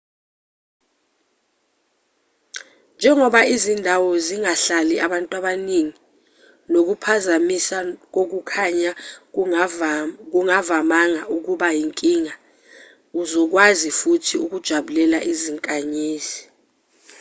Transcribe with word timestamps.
njengoba 2.97 3.41
izindawo 3.55 4.09
zingahlali 4.25 4.95
abantu 5.05 5.31
abaningi 5.39 5.99
nokuphazamisa 6.71 7.77
kokukhanya 8.13 8.91
kungavamanga 10.31 11.21
ukuba 11.35 11.67
inkinga 11.81 12.33
uzokwazi 13.21 13.89
futhi 13.99 14.33
ukujabulela 14.45 15.17
izinkanyezi 15.31 16.39